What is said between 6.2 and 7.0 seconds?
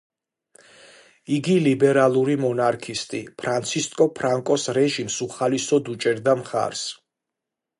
მხარს.